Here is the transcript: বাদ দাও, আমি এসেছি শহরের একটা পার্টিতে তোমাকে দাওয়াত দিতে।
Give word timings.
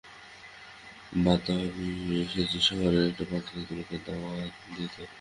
বাদ 1.23 1.39
দাও, 1.45 1.61
আমি 1.69 1.87
এসেছি 2.23 2.57
শহরের 2.67 3.03
একটা 3.09 3.23
পার্টিতে 3.29 3.61
তোমাকে 3.69 3.95
দাওয়াত 4.05 4.53
দিতে। 4.75 5.01